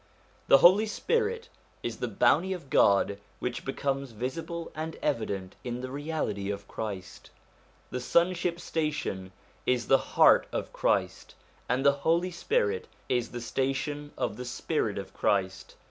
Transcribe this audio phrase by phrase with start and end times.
[0.47, 1.47] The Holy Spirit
[1.83, 7.29] is the Bounty of God which becomes visible and evident in the Reality of Christ.
[7.91, 9.31] The Sonship station
[9.67, 11.35] is the heart of Christ,
[11.69, 15.75] and the Holy Spirit is the station of the spirit of Christ.